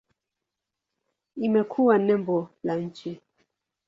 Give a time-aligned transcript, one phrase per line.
[1.35, 3.21] Imekuwa nembo la nchi.